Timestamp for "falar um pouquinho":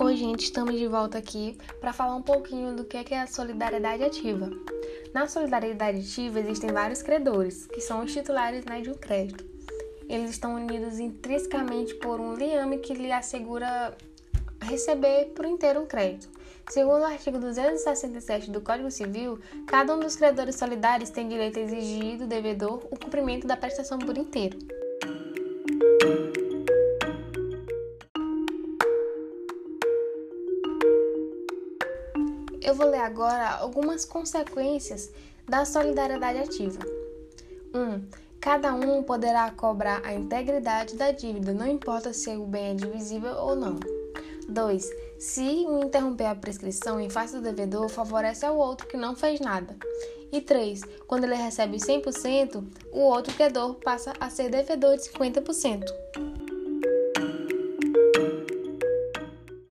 1.92-2.76